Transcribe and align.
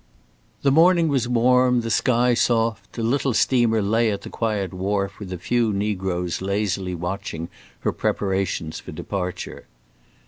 The 0.63 0.71
morning 0.71 1.09
was 1.09 1.27
warm, 1.27 1.81
the 1.81 1.91
sky 1.91 2.33
soft, 2.33 2.93
the 2.93 3.03
little 3.03 3.35
steamer 3.35 3.83
lay 3.83 4.09
at 4.09 4.23
the 4.23 4.31
quiet 4.31 4.73
wharf 4.73 5.19
with 5.19 5.31
a 5.31 5.37
few 5.37 5.71
negroes 5.71 6.41
lazily 6.41 6.95
watching 6.95 7.49
her 7.81 7.91
preparations 7.91 8.79
for 8.79 8.91
departure. 8.91 9.67